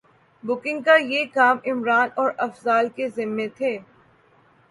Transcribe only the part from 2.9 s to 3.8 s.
کے ذمے تھے